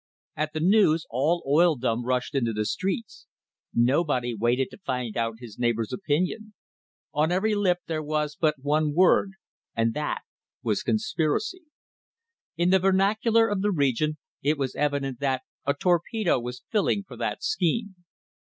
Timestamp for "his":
5.37-5.59